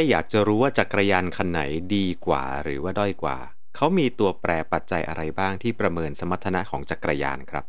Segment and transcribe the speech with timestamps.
[0.00, 1.60] ถ้าอยากจะรู้ว่าจักรยานคันไหน
[1.94, 3.38] ดีกว่าหรือว่าด้อยกว่า
[3.76, 7.64] เขามีตัวแปรปัจจัยอะไรบ้างที่ประเมินสมรรถนะของจักรยานครับ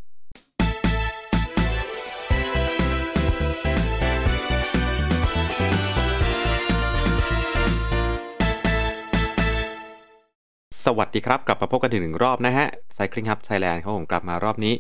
[10.86, 12.68] สวัสดีครับ กลับมาพบกันอีกหนึ่งรอบนะฮะ
[12.98, 14.76] Cycling Hub Thailand เขาผมกลับมารอบนี้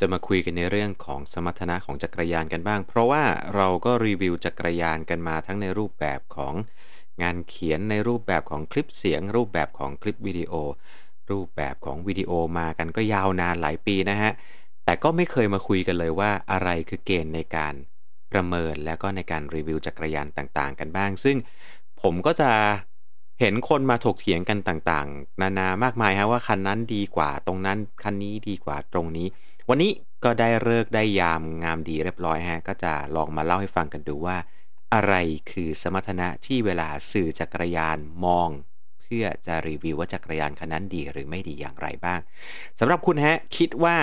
[0.00, 3.22] จะมาคุยกันในเรื่องของสมรรถนะของจักรยานกันบ้าง เพราะว่า
[3.54, 6.54] เราก็รีวิวจักรยานกันมาทั้งในรูปแบบของ
[7.22, 10.52] งานเขียนในรูปแบบของคลิปเสียง รูปแบบของคลิปวิดีโอ
[11.30, 14.32] รูปแบบของวิดีโอมากันก็ยาวนานหลายปีนะฮะ
[14.84, 17.74] แต่ก็ไม่เคยมาคุยกันเลยว่าอะไรคือเกณฑ์ในการ
[18.32, 21.36] ประเมินแล้วก็ในการรีวิวจักรยานต่างๆ กันบ้าง ซึ่ง
[22.02, 22.50] ผมก็จะ
[23.40, 29.26] เห็นคนมาถกเถียงกันต่างๆ นานามากมายฮะว่าคันนั้นดีกว่าตรงนั้นคันนี้ดีกว่าตรงนี้
[29.68, 29.90] วันนี้
[30.24, 34.36] ก็ได้เลิกได้ยามงามดีเรียบร้อยฮะก็จะลองมาเล่าให้ฟังกันดูว่า
[34.94, 35.14] อะไร
[35.50, 38.48] คือสมรรถนะที่เวลาสื่อจักรยานมอง
[39.00, 42.20] เพื่อจะรีวิวว่าจักรยานคันนั้นดีหรือไม่ดีอย่างไรบ้าง
[42.80, 43.96] สำหรับคุณฮะคิดว่า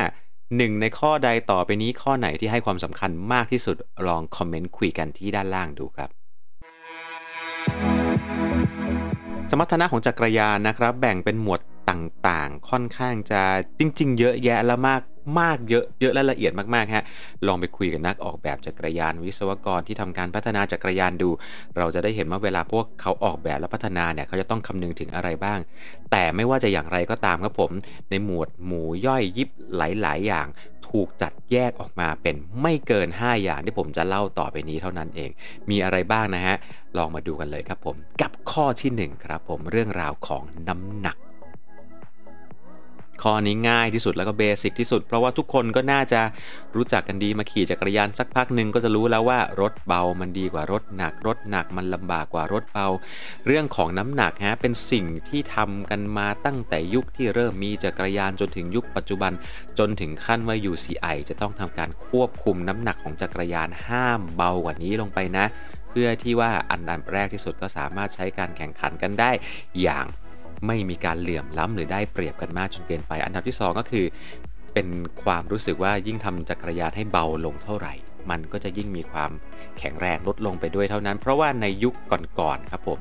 [0.58, 6.10] หนึ่งในข้อใดต่อไปนี้ข้อไหนที่ให้ความสำคัญมากที่สุดลองคอมเมนต์คุยกันที่ด้านล่างดูครับ
[9.50, 13.42] สมรรถนะของจักรยานนะครับ แบ่งเป็นหมวดต่างๆ ค่อนข้างจะ
[13.80, 15.02] จริง ๆ เยอะแยะและมาก
[15.40, 17.04] มากเยอะเยอะและละเอียดมากๆฮะ
[17.48, 21.30] ลองไปคุยกับนักออกแบบจักรยานวิศวกรที่ทำการพัฒนาจักรยานดู
[21.78, 25.60] เราจะได้เห็นว่าเวลาพวกเขาออกแบบและพัฒนาเนี่ยเขาจะต้องคำนึงถึงอะไรบ้าง
[26.12, 27.72] แต่ไม่ว่าจะอย่างไรก็ตามครับผม
[28.10, 30.48] ในหมวดหมู่ย่อยยิบหลายๆ อย่าง
[30.90, 35.30] ถูกจัดแยกออกมาเป็นไม่เกิน 5 อย่างที่ผมจะเล่าต่อไปนี้เท่านั้นเอง
[35.70, 36.56] มีอะไรบ้างนะฮะ
[36.98, 41.18] ลองมาดูกันเลยครับผม กับข้อที่ 1 ครับผมเรื่องราวของน้ำหนัก
[43.24, 46.22] ข้อนี้ง่ายที่สุดแล้วก็เบสิกที่สุด เพราะว่าทุกคนก็น่าจะ
[46.76, 52.88] รู้จักกันดีมาขี่จักรยานสักพักหนึ่งก็จะรู้แล้วว่ารถเบามันดีกว่ารถหนัก รถหนักมันลำบากกว่ารถเบา
[53.48, 59.32] เรื่องของน้ำหนักฮะเป็นสิ่งที่ทำกันมาตั้งแต่ยุคที่เริ่มมีจักรยานจนถึงยุคปัจจุบัน
[59.80, 65.46] จนถึงขั้นว่า UCI จะต้องทำการควบคุมน้ำหนักของจักรยานห้ามเบากว่านี้ลงไปนะ
[65.90, 69.32] เพื่อที่ว่าอันดับแรกที่สุดก็สามารถใช้การแข่งขันกันได้
[69.82, 70.06] อย่าง
[70.68, 74.06] ไม่มีการเหลื่อมล้ำหรือได้เปรียบกันมากจนเกินไป อันดับที่ 2 ก็คือ
[74.74, 74.88] เป็น
[75.24, 77.94] ความรู้สึกว่ายิ่งทำจักรยานให้เบาลงเท่าไหร่
[78.30, 79.32] มันก็จะยิ่งมีความ
[79.78, 81.96] แข็งแรงลดลงไปด้วยเท่านั้น เพราะว่าในยุค
[82.40, 83.00] ก่อนๆครับผม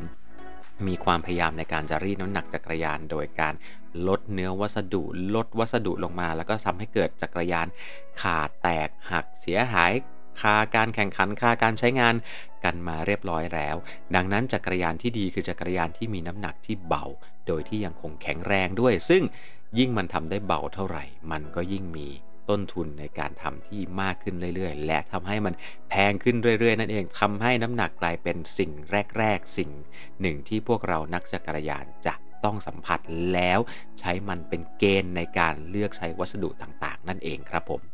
[0.86, 3.54] มีความพยายามในการจะรีดน้ำหนักจักรยานโดยการ
[4.08, 5.02] ลดเนื้อวัสดุ
[5.34, 7.66] ลดวัสดุลงมา แล้วก็ทำให้เกิดจักรยาน
[8.20, 9.92] ขาดแตกหักเสียหาย
[10.40, 12.14] คาการแข่งขันคาการใช้งาน
[12.64, 13.76] กันมาเรียบร้อยแล้ว
[14.14, 17.04] ดังนั้นจักรยานที่ดีคือจักรยานที่มีน้ำหนักที่เบา
[17.46, 19.22] โดยที่ยังคงแข็งแรงด้วย ซึ่ง
[19.78, 22.08] ยิ่งมันทำได้เบาเท่าไหร่ มันก็ยิ่งมี
[22.50, 25.54] ต้นทุนในการทำที่มากขึ้นเรื่อยๆ และทำให้มัน
[25.88, 28.70] แพงขึ้นเรื่อยๆ นั่นเองทำให้น้ำหนักกลายเป็นสิ่ง
[29.18, 29.70] แรกๆ สิ่ง
[30.20, 32.14] หนึ่งที่พวกเรานักจักรยานจะ
[32.44, 33.00] ต้องสัมผัส
[33.32, 33.58] แล้ว
[34.00, 37.93] ใช้มันเป็นเกณฑ์ในการเลือกใช้วัสดุต่างๆ นั่นเองครับผม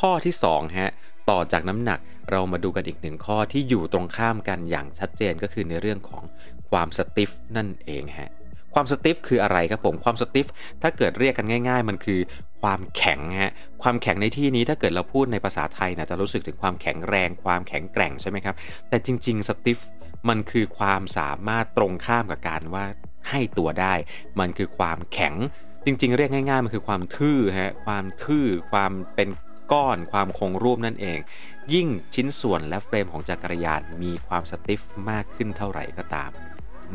[0.00, 0.90] ข้อที่2ฮะ
[1.30, 2.00] ต่อจากน้ำหนัก
[2.30, 6.22] เรามาดูกันอีกหนึ่งข้อที่อยู่ตรงข้ามกันอย่างชัดเจนก็คือในเรื่องของ
[6.70, 8.30] ความสติฟนั่นเองฮะ
[8.74, 10.46] ความสติฟคืออะไรครับผมความสติฟ
[10.82, 12.20] ถ้าเกิดเรียกกันง่าย ๆ มันคือ
[12.62, 13.52] ความแข็งฮะ
[13.82, 18.54] ความแข็งในที่นี้ถ้าเกิดเราพูดในภาษาไทยนะจะรู้สึกถึงความแข็งแรง ความแข็งแกร่งใช่ไหมครับ
[18.88, 19.78] แต่จริงๆสติฟ
[20.28, 22.84] มันคือความสามารถตรงข้ามกับการว่า
[23.30, 23.94] ให้ตัวได้
[24.40, 25.34] มันคือความแข็ง
[25.84, 29.28] จริง ๆ เรียกง่าย ๆ มันคือความทื่อฮะความทื่อความเป็น
[29.72, 31.18] ก้อนความคงรูปนั่นเอง
[31.74, 36.30] ยิ่งชิ้นส่วนและเฟรมของจักรยานมีความสติฟมากขึ้นเท่าไหร่ก็ตาม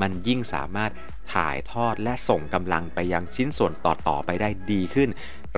[0.02, 0.92] มันยิ่งสามารถ
[1.34, 5.10] ถ่ายทอดและส่งกำลังไปยังชิ้นส่วนต่อๆไปได้ดีขึ้น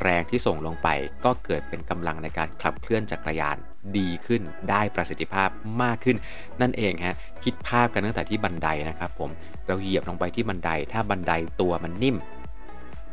[0.02, 0.88] แรงที่ส่งลงไป
[1.26, 3.58] ก็เกิดเป็นกำลังในการขับเคลื่อนจักรยาน
[3.98, 5.50] ดีขึ้นได้ประสิทธิภาพ
[5.82, 6.18] มากขึ้น
[6.62, 9.30] นั่นเองฮะคิดภาพกันตั้งแต่ที่บันไดนะครับผม
[9.66, 12.18] เราเหยียบลงไปที่บันได ถ้าบันไดตัวมันนิ่ม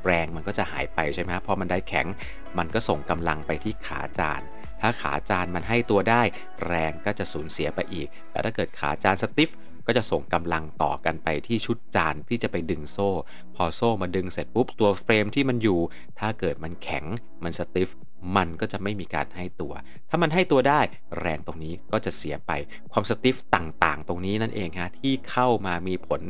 [0.04, 2.06] แรงมันก็จะหายไปใช่ไหมพอมันได้แข็ง
[2.58, 4.42] มันก็ส่งกำลังไปที่ขาจาน
[4.80, 6.22] ถ้าขาจานมันให้ตัวได้
[6.66, 9.50] แรงก็จะสูญเสียไปอีก แต่ถ้าเกิดขาจานสติฟ
[9.86, 13.10] ก็จะส่งกำลังต่อกันไปที่ชุดจานที่จะไปดึงโซ่
[13.56, 15.78] พอโซ่มาดึงเสร็จปุ๊บตัวเฟรมที่มันอยู่
[16.20, 17.04] ถ้าเกิดมันแข็ง
[17.42, 17.88] มันสติฟ
[18.36, 19.72] มันก็จะไม่มีการให้ตัว
[20.10, 20.80] ถ้ามันให้ตัวได้
[21.20, 22.52] แรงตรงนี้ก็จะเสียไป
[22.92, 26.20] ความสติฟต่างๆ ตรงนี้นั่นเองฮะที่เข้ามามีผล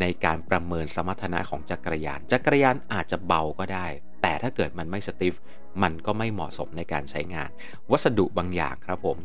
[0.00, 3.86] ในการประเมินสมรรถนะของจักรยาน จักรยานอาจจะเบาก็ได้
[4.22, 5.34] แต่ถ้าเกิดมันไม่สติฟ
[5.82, 7.50] มันก็ไม่เหมาะสมในการใช้งาน
[7.90, 9.18] วัสดุบางอย่างครับผม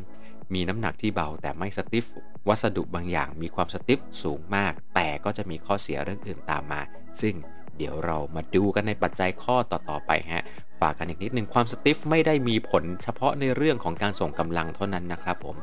[0.53, 2.05] มีน้ำหนักที่เบาแต่ไม่สติฟ
[2.49, 6.81] วัสดุบางอย่างมีความสติฟสูงมาก แต่ก็จะมีข้อเสียเรื่องอื่นตามมา
[7.21, 7.35] ซึ่ง
[7.77, 10.43] เดี๋ยวเรามาดูกันในปัจจัยข้อต่อๆไปฮะ
[10.81, 15.55] ฝากกันอีกนิดหนึ่งความ stiff ไม่ได้มีผลเฉพาะในเรื่องของการส่งกำลังเท่านั้นนะครับผม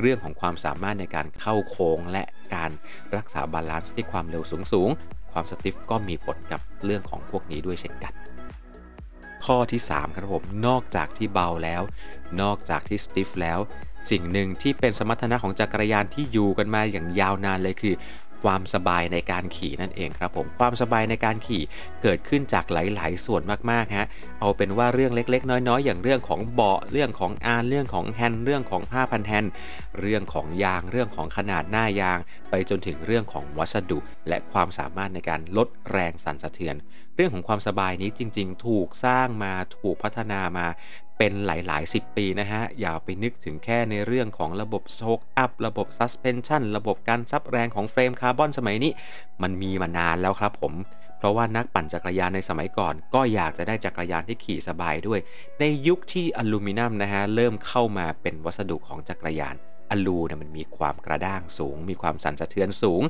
[0.00, 2.24] เรื่องของความสามารถในการเข้าโค้งและ
[2.54, 2.70] การ
[3.16, 8.12] รักษา balance ที่ความเร็วสูงๆความ stiff ก็มีผลกับเรื่องของพวกนี้ด้วยเช่นกัน
[9.44, 11.82] ข้อที่ 3 ครับผม นอกจากที่เบาแล้ว
[12.42, 13.58] นอกจากที่ stiff แล้ว
[14.10, 17.94] สิ่งหนึ่งที่เป็นสมรรถนะของจักรยานที่อยู่กันมาอย่างยาวนานเลยคือ
[18.44, 21.62] ความสบายในการขี่นั่นเองครับผมความสบายในการขี่
[22.02, 24.06] เกิดขึ้นจากหลาย ๆ ส่วนมากๆฮะ
[24.40, 29.52] เอาเป็นว่าเรื่องเล็ก ๆ น้อย ๆ อย่างเรื่องของเบาะเรื่องของอานเรื่องของแฮนด์เรื่องของผ้าพันแฮนด์
[30.00, 32.18] เรื่องของยางเรื่องของขนาดหน้ายาง
[32.50, 33.98] ไปจนถึงเรื่องของวัสดุ
[34.28, 36.76] และความสามารถในการลดแรงสั่นสะเทือน
[37.16, 40.66] เรื่องของความสบายนี้จริง ๆ ถูกสร้างมาถูกพัฒนามา
[41.18, 48.92] เป็นหลายๆ 10 ปีนะฮะ อย่าไปนึกถึงแค่ในเรื่องของระบบโช้คอัพ ระบบ suspension ระบบการซับแรงของเฟรมคาร์บอนสมัยนี้
[49.42, 50.74] มันมีมานานแล้วครับผม
[51.18, 55.20] เพราะว่านักปั่นจักรยานในสมัยก่อน ก็อยากจะได้จักรยานที่ขี่สบายด้วย
[55.60, 59.56] ในยุคที่อลูมิเนียมนะฮะ เริ่มเข้ามาเป็นวัสดุของจักรยาน
[59.90, 63.02] อลูมิเนียมมันมีความกระด้างสูง มีความสั่นสะเทือนสูง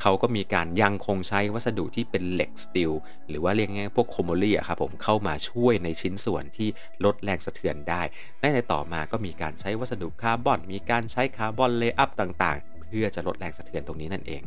[0.00, 2.92] เขาก็มีการยังคงใช้วัสดุที่เป็นเหล็ก steel
[3.28, 6.68] หรือว่าเรียกง่ายพวกโครโมลีอะครับผมเข้ามาช่วยในชิ้นส่วนที่
[7.04, 8.02] ลดแรงสะเทือนได้
[8.40, 14.42] ในในต่อมาก็มีการใช้วัสดุคาร์บอน มีการใช้คาร์บอน layup ต่างๆ เพื่อจะลดแรงสะเทือนตรงนี้นั่นเอง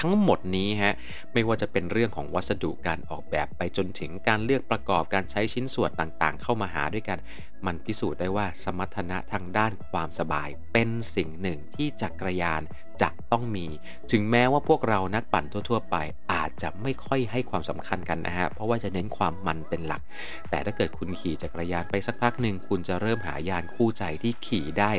[0.00, 0.94] ทั้งหมดนี้ฮะ
[1.32, 7.18] ไม่ว่าจะเป็นเรื่องของวัสดุการออกแบบไปจนถึงการเลือกประกอบการใช้ชิ้นส่วนต่างๆ เข้ามาหาด้วยกัน
[7.66, 12.62] มันพิสูจน์ได้ว่าสมรรถนะทางด้านความสบาย เป็นสิ่งหนึ่งที่จักรยาน
[13.02, 13.66] จะต้องมี
[14.12, 15.96] ถึงแม้ว่าพวกเรานักปั่นทั่ว ๆ ไป
[16.32, 20.02] อาจจะไม่ค่อยให้ความสำคัญกันนะฮะเพราะว่าจะเน้นความมันเป็นหลัก
[20.50, 24.92] แต่ถ้าเกิดคุณขี่จักรยานไปสักพักหนึ่งคุณจะเริ่มหายานคู่ใจที่ขี่ได้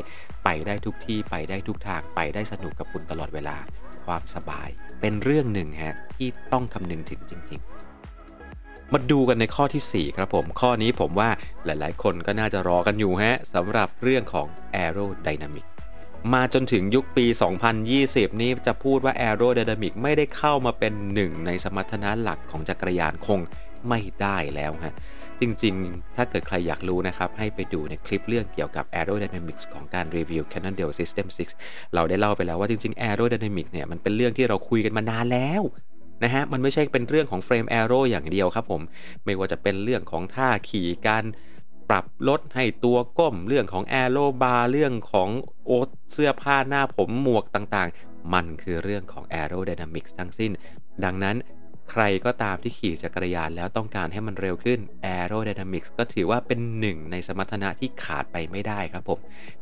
[0.43, 3.57] ไปได้ทุกที่ไปได้ทุกทางไปได้สนุกกับคุณตลอดเวลา
[4.05, 4.69] ความสบาย
[5.01, 11.29] เป็นเรื่องหนึ่งฮะที่ต้องคำนึงถึงจริง ๆ มาดูกันในข้อที่ 4 ครับผม ข้อนี้ผมว่า
[11.65, 14.47] หลายๆ คนก็น่าจะรอกันอยู่ฮะสำหรับเรื่องของ
[14.83, 15.65] aerodynamic
[16.33, 17.25] มาจนถึงยุคปี
[17.83, 23.39] 2020 นี้จะพูดว่า aerodynamic ไม่ได้เข้ามาเป็นหนึ่งในสมรรถนะหลักของจักรยานคง
[23.89, 24.93] ไม่ได้แล้วฮะ
[25.41, 31.27] จริงๆ ถ้าเกิดใครอยากรู้นะครับ ให้ไปดูในคลิปเรื่องเกี่ยวกับ aerodynamics ของการรีวิว Cannondale System
[31.59, 35.63] 6 เราได้เล่าไปแล้วว่าจริง ๆ aerodynamics เนี่ยมันเป็นเรื่องที่เราคุยกันมานานแล้ว
[36.23, 38.81] นะฮะ มันไม่ใช่เป็นเรื่องของเฟรมแอโร่อย่างเดียวครับผม
[39.25, 41.23] ไม่ว่าจะเป็นเรื่องของท่าขี่การ
[41.89, 45.29] ปรับลดให้ตัวก้ม เรื่องของแอโรบาร์เรื่องของ
[45.65, 45.71] โอ
[46.11, 50.51] เสื้อผ้าหน้าผมหมวกต่างๆ มันคือเรื่องของแอโรไดนามิกทั้งสิ้น
[51.03, 51.35] ดังนั้น
[51.91, 54.79] ใครก็ตามที่ขี่จักรยานแล้วต้องการให้มันเร็วขึ้น
[55.15, 59.19] Aerodynamics ก็ถือว่าเป็นหนึ่งในสมรรถนะที่ขาดไปไม่ได้ครับผม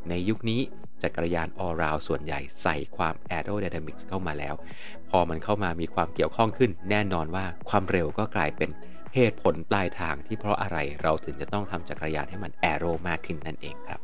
[0.08, 0.60] ในยุคนี้
[1.02, 4.54] จักรยาน all round ส่วนใหญ่ใส่ความ Aerodynamics เข้ามาแล้ว
[5.10, 8.70] พอมันเข้ามามีความเกี่ยวข้องขึ้น แน่นอนว่าความเร็วก็กลายเป็น
[9.14, 14.00] เหตุผลปลายทางที่เพราะอะไรเราถึงจะต้องทำจักรยานให้มันแอโรมากขึ้นนั่นเองครับ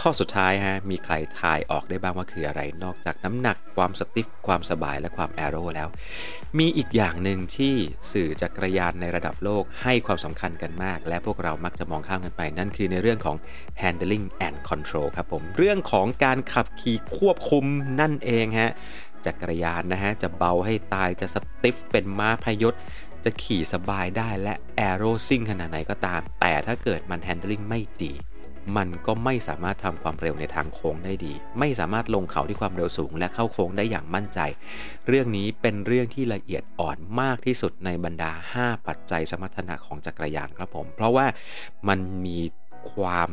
[0.00, 5.88] ข้อสุดท้ายฮะมีใครทายออกได้บ้างว่าคืออะไร นอกจากน้ำหนักความสติฟความสบายและความแอโร่แล้ว
[6.58, 7.74] มีอีกอย่างหนึ่งที่
[8.12, 13.36] สื่อจักรยานในระดับโลกให้ความสำคัญกันมาก และพวกเรามักจะมองข้ามกันไป นั่นคือในเรื่องของ
[13.82, 17.64] handling and control ครับผม เรื่องของการขับขี่ควบคุม
[18.00, 18.70] นั่นเองฮะ
[19.26, 22.74] จักรยานนะฮะจะเบาให้ตายจะสติฟเป็นม้าพยศ
[23.24, 28.12] จะขี่สบายได้และแอโร่ซิ่งขนาดไหนก็ตาม แต่ถ้าเกิดมัน handling ไม่ดี
[28.76, 34.40] มันก็ไม่สามารถทำความเร็วในทางโค้งได้ดี ไม่สามารถลงเขาที่ความเร็วสูง และเข้าโค้งได้อย่างมั่นใจ
[35.08, 41.26] เรื่องนี้เป็นเรื่องที่ละเอียดอ่อนมากที่สุดในบรรดา 5 ปัจจัยสมรรถนะของจักรยานครับผม เพราะว่า
[41.88, 42.38] มันมี
[42.92, 43.30] ความ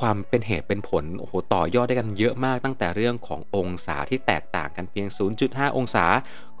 [0.00, 5.06] ความเป็นเหตุเป็นผลโอ้โหต่อยอดได้กันเยอะมากตั้งแต่เรื่องขององศาที่แตกต่างกันเพียง
[5.42, 6.06] 0.5 องศา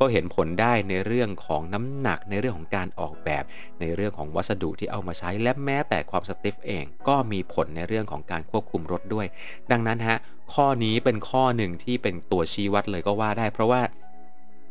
[0.02, 3.44] ็เห็นผลได้ในเรื่องของน้ำหนักในเรื่องของการออกแบบ
[3.80, 9.26] ในเรื่องของวัสดุที่เอามาใช้และแม้แต่ความสติฟเอง ก็มีผลในเรื่องของการควบคุมรถด้วย
[9.70, 10.18] ดังนั้นฮะ
[10.54, 13.80] ข้อนี้เป็นข้อหนึ่งที่เป็นตัวชี้วัดเลยก็ว่าได้ เพราะว่า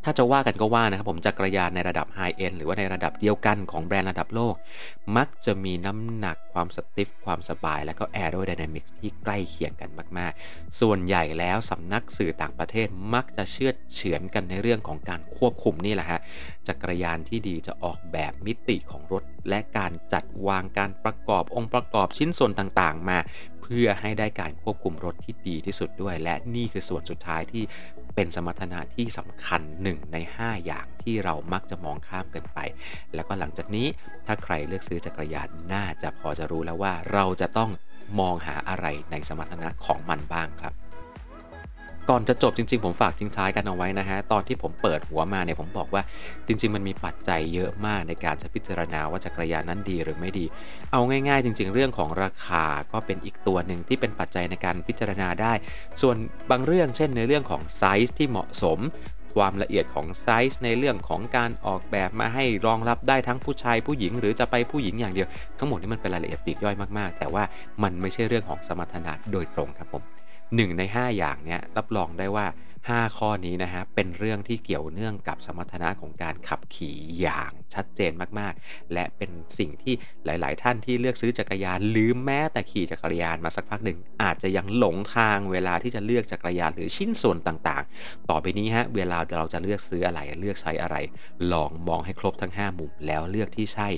[0.04, 4.56] ถ้าจะว่ากันก็ว่านะครับผมจักรยานในระดับไฮเอ็นหรือว่าในระดับเดียวกันของแบรนด์ระดับโลก
[5.18, 16.20] มักจะมีน้ำหนักความสติฟความสบาย และก็แอโรไดนามิกที่ใกล้เคียงกันมากๆ ส่วนใหญ่แล้วสำนักสื่อต่างประเทศมักจะเชื่อเฉือนกันในเรื่องของการควบคุมนี่แหละฮะ
[16.68, 23.20] จักรยานที่ดีจะออกแบบมิติของรถ และการจัดวางการประกอบองค์ประกอบชิ้นส่วนต่างๆ มา
[23.62, 27.64] เพื่อให้ได้การควบคุมรถที่ดีที่สุดด้วย และนี่คือส่วนสุดท้ายที่
[28.22, 32.60] เป็นสมรรถนะที่สำคัญ 1 ใน 5 อย่างที่เรามักจะมองข้ามกันไป
[33.16, 33.88] แล้วก็หลังจากนี้
[34.26, 37.72] ถ้าใครเลือกซื้อจักรยานน่าจะพอจะรู้แล้วว่าเราจะต้อง
[38.20, 40.69] มองหาอะไรในสมรรถนะของมันบ้างครับ
[42.10, 46.02] ก่อนจะจบจริง ๆ ผมฝากทิ้งท้ายกันเอาไว้นะฮะตอนที่ผมเปิดหัวมาเนี่ยผมบอกว่า
[46.48, 50.46] จริง ๆ มันมีปัจจัยเยอะมากในการจะพิจารณาว่าจักรยานนั้นดีหรือไม่ดี
[50.92, 55.54] เอาง่ายๆ จริง ๆ เรื่องของราคาก็เป็นอีกตัวหนึ่งที่เป็นปัจจัยในการพิจารณาได้
[56.02, 56.16] ส่วน
[56.52, 58.80] บางเรื่องเช่น ในเรื่องของไซส์ที่เหมาะสม
[59.36, 65.28] ความละเอียดของไซส์ในเรื่องของการออกแบบมาให้รองรับได้ทั้งผู้ชายผู้หญิง หรือจะไปผู้หญิงอย่างเดียว
[65.60, 67.44] ทั้งหมดนี้มันเป็นรายละเอียดปลีกย่อยมากๆ แต่ว่า
[67.84, 70.19] มันไม่ใช่เรื่องของสมรรถนะโดยตรงครับผม
[70.56, 72.46] 1 ใน 5 อย่างเนี้ยรับรองได้ว่า
[72.88, 79.94] 5 ข้อนี้นะฮะเป็นเรื่องที่เกี่ยวเนื่องกับสมรรถนะของการขับขี่อย่างชัดเจนมากๆ และเป็นสิ่งที่
[80.26, 90.96] หลาย ๆ ท่านที่เลือกซื้อจักรยาน หรือแม้แต่ขี่จักรยานมาสักพักหนึ่ง อาจจะยังหลงทางเวลาที่จะเลือกจักรยานหรือชิ้นส่วนต่างๆ ต่อไปนี้ฮะเวลาเราจะเลือกซื้ออะไรเลือกใช้อะไร
[91.54, 93.90] ลองมองให้ครบทั้ง 5 มุมแล้วเลือกที่ใช่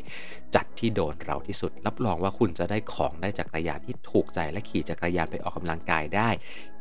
[0.55, 6.29] จัดที่โดนเราที่สุด รับรองว่าคุณจะได้ของได้จักรยานที่ถูกใจและขี่จักรยานไปออกกำลังกายได้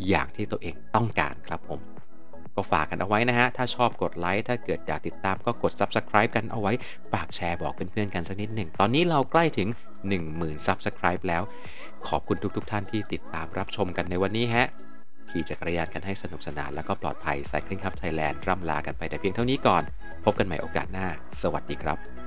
[0.08, 1.80] อย่างที่ตัวเองต้องการครับผม
[2.60, 6.72] ก็ฝากกันเอาไว้นะฮะ ถ้าชอบกดไลค์ ถ้าเกิดอยากติดตามก็กด Subscribe กันเอาไว้
[7.12, 9.68] ฝากแชร์บอกเพื่อนๆกันสักนิดหนึ่ง ตอนนี้เราใกล้ถึง
[10.16, 11.42] 10,000 Subscribe แล้ว
[12.08, 14.66] ขอบคุณทุกๆทท่านที่ติดตามรับชมกันในวันนี้ฮะ
[15.30, 19.82] ขี่จักรยานกันให้สนุกสนานแล้วก็ปลอดภัย Cycling Hub Thailand ร่ำลากันไปแต่เพียงเท่านี้ก่อน
[20.24, 21.06] พบกันใหม่โอกาสหน้า
[21.42, 22.19] สวัสดีครับ